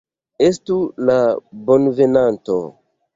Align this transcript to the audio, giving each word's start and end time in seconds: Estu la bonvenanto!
Estu 0.45 0.77
la 1.09 1.17
bonvenanto! 1.67 2.57